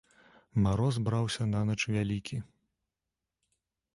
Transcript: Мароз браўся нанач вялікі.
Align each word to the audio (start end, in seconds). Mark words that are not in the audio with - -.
Мароз 0.63 0.95
браўся 1.07 1.43
нанач 1.51 1.77
вялікі. 1.97 2.37